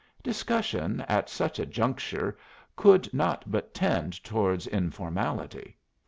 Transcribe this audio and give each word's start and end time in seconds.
Discussion 0.23 1.01
at 1.01 1.29
such 1.29 1.59
a 1.59 1.65
juncture 1.67 2.35
could 2.75 3.13
not 3.13 3.51
but 3.51 3.71
tend 3.71 4.23
towards 4.23 4.65
informality. 4.65 5.77